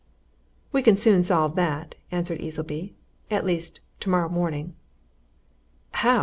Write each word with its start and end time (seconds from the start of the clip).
"We 0.71 0.81
can 0.81 0.97
soon 0.97 1.21
solve 1.21 1.55
that," 1.57 1.93
answered 2.11 2.41
Easleby. 2.41 2.95
"At 3.29 3.45
least 3.45 3.81
tomorrow 3.99 4.29
morning." 4.29 4.73
"How?" 5.91 6.19